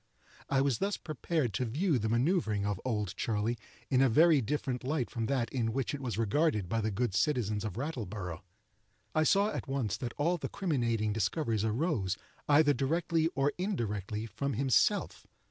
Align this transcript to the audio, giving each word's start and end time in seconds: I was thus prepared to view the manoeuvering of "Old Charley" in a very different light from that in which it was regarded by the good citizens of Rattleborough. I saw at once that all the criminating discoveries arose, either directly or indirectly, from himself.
I 0.49 0.61
was 0.61 0.79
thus 0.79 0.97
prepared 0.97 1.53
to 1.53 1.65
view 1.65 1.99
the 1.99 2.09
manoeuvering 2.09 2.65
of 2.65 2.81
"Old 2.83 3.15
Charley" 3.15 3.59
in 3.91 4.01
a 4.01 4.09
very 4.09 4.41
different 4.41 4.83
light 4.83 5.11
from 5.11 5.27
that 5.27 5.53
in 5.53 5.73
which 5.73 5.93
it 5.93 6.01
was 6.01 6.17
regarded 6.17 6.67
by 6.67 6.81
the 6.81 6.89
good 6.89 7.13
citizens 7.13 7.63
of 7.63 7.77
Rattleborough. 7.77 8.41
I 9.13 9.21
saw 9.21 9.51
at 9.51 9.67
once 9.67 9.97
that 9.97 10.15
all 10.17 10.39
the 10.39 10.49
criminating 10.49 11.13
discoveries 11.13 11.63
arose, 11.63 12.17
either 12.49 12.73
directly 12.73 13.27
or 13.35 13.53
indirectly, 13.59 14.25
from 14.25 14.53
himself. 14.53 15.27